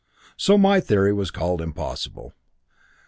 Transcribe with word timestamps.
"So 0.35 0.57
my 0.57 0.79
theory 0.79 1.13
was 1.13 1.29
called 1.29 1.61
impossible. 1.61 2.33